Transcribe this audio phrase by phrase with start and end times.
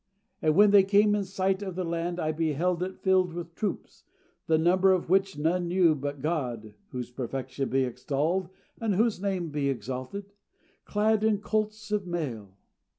[0.41, 4.03] And when they came in sight of the land, I beheld it filled with troops,
[4.47, 9.49] the number of which none knew but God (whose perfection be extolled, and whose name
[9.51, 10.33] be exalted!)
[10.85, 12.57] clad in coats of mail.